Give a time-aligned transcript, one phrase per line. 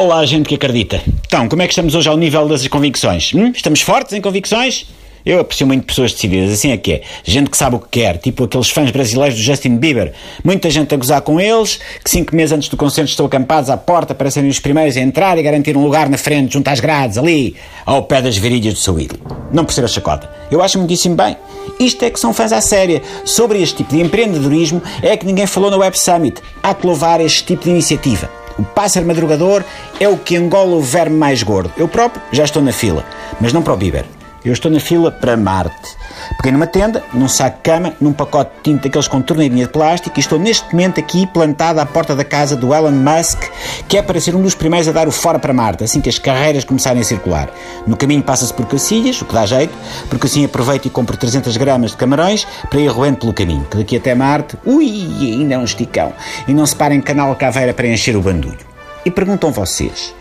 [0.00, 0.98] Olá, gente que acredita.
[1.26, 3.34] Então, como é que estamos hoje ao nível das convicções?
[3.34, 3.52] Hum?
[3.54, 4.86] Estamos fortes em convicções?
[5.26, 7.02] Eu aprecio muito pessoas decididas, assim é que é.
[7.22, 10.14] Gente que sabe o que quer, tipo aqueles fãs brasileiros do Justin Bieber.
[10.42, 13.76] Muita gente a gozar com eles, que cinco meses antes do concerto estão acampados à
[13.76, 16.80] porta para serem os primeiros a entrar e garantir um lugar na frente, junto às
[16.80, 19.20] grades, ali, ao pé das virilhas do seu ídolo.
[19.52, 20.30] Não percebo a chacota.
[20.50, 21.36] Eu acho muitíssimo bem.
[21.78, 23.02] Isto é que são fãs à séria.
[23.26, 26.40] Sobre este tipo de empreendedorismo é que ninguém falou na Web Summit.
[26.62, 28.39] Há que louvar este tipo de iniciativa.
[28.60, 29.64] O pássaro madrugador
[29.98, 31.72] é o que engola o verme mais gordo.
[31.78, 33.06] Eu próprio já estou na fila,
[33.40, 34.04] mas não para o Bieber.
[34.42, 36.00] Eu estou na fila para Marte.
[36.38, 39.72] Peguei numa tenda, num saco de cama, num pacote de tinta daqueles com torneirinha de
[39.72, 43.42] plástico e estou neste momento aqui plantado à porta da casa do Elon Musk,
[43.86, 46.08] que é para ser um dos primeiros a dar o fora para Marte, assim que
[46.08, 47.50] as carreiras começarem a circular.
[47.86, 49.74] No caminho passa-se por Cacilhas, o que dá jeito,
[50.08, 53.76] porque assim aproveito e compro 300 gramas de camarões para ir roendo pelo caminho, que
[53.76, 54.86] daqui até Marte, ui,
[55.20, 56.14] ainda é um esticão.
[56.48, 58.58] E não se parem em Canal Caveira para encher o bandulho.
[59.04, 60.14] E perguntam vocês,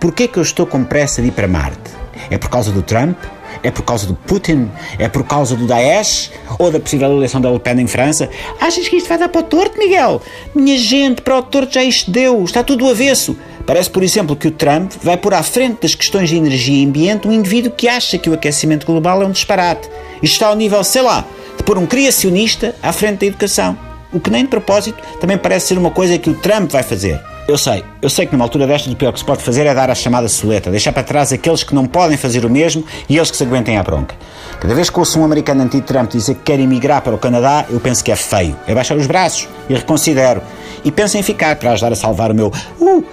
[0.00, 1.99] porquê que eu estou com pressa de ir para Marte?
[2.28, 3.16] É por causa do Trump?
[3.62, 4.70] É por causa do Putin?
[4.98, 6.30] É por causa do Daesh?
[6.58, 8.28] Ou da possível eleição da Le Pen em França?
[8.60, 10.22] Achas que isto vai dar para o torto, Miguel?
[10.54, 12.42] Minha gente, para o torto já isto deu.
[12.44, 13.36] Está tudo do avesso.
[13.66, 16.86] Parece, por exemplo, que o Trump vai pôr à frente das questões de energia e
[16.86, 19.88] ambiente um indivíduo que acha que o aquecimento global é um disparate.
[20.22, 21.24] Isto está ao nível, sei lá,
[21.56, 23.89] de pôr um criacionista à frente da educação.
[24.12, 27.20] O que nem de propósito também parece ser uma coisa que o Trump vai fazer.
[27.48, 29.74] Eu sei, eu sei que numa altura destas o pior que se pode fazer é
[29.74, 33.16] dar a chamada soleta, deixar para trás aqueles que não podem fazer o mesmo e
[33.16, 34.14] eles que se aguentem à bronca.
[34.60, 37.80] Cada vez que ouço um americano anti-Trump dizer que quer emigrar para o Canadá, eu
[37.80, 38.56] penso que é feio.
[38.66, 40.42] É baixar os braços e reconsidero.
[40.84, 43.04] E penso em ficar para ajudar a salvar o meu uh,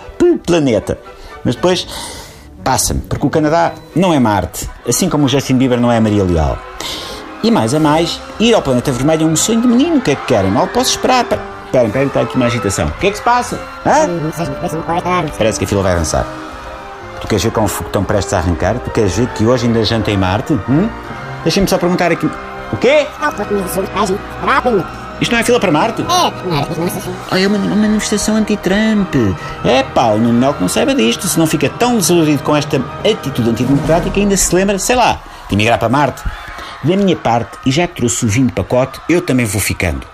[0.46, 1.00] planeta.
[1.44, 1.88] Mas depois
[2.64, 6.24] passa-me, porque o Canadá não é Marte, assim como o Justin Bieber não é Maria
[6.24, 6.58] Leal.
[7.44, 9.98] E mais a mais, ir ao planeta vermelho é um sonho de menino.
[9.98, 10.52] O que é que querem?
[10.52, 11.26] Mal posso esperar.
[11.66, 12.88] Esperem, espera, está aqui uma agitação.
[12.88, 13.60] O que é que se passa?
[13.86, 14.08] Hã?
[15.38, 16.26] Parece que a fila vai avançar.
[17.22, 18.76] Tu queres ver com o fogo prestes a arrancar?
[18.80, 20.54] Tu queres ver que hoje ainda janta em Marte?
[20.70, 20.90] Hum?
[21.44, 22.30] Deixa-me só perguntar aqui.
[22.72, 23.08] O quê?
[25.20, 26.04] Isto não é fila para Marte?
[27.32, 29.16] É, é uma, uma manifestação anti-Trump.
[29.66, 32.78] É pá, o Nuno que não saiba disto, se não fica tão desiludido com esta
[33.00, 36.22] atitude antidemocrática, ainda se lembra, sei lá, de emigrar para Marte.
[36.88, 40.08] Da minha parte, e já trouxe o vinho de pacote, eu também vou ficando.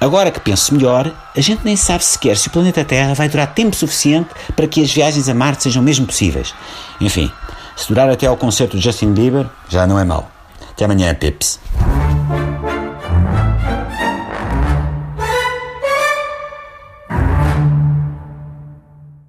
[0.00, 3.52] Agora que penso melhor, a gente nem sabe sequer se o planeta Terra vai durar
[3.52, 6.54] tempo suficiente para que as viagens a Marte sejam mesmo possíveis.
[6.98, 7.30] Enfim,
[7.76, 10.30] se durar até ao concerto de Justin Bieber, já não é mau.
[10.70, 11.60] Até amanhã, Pips.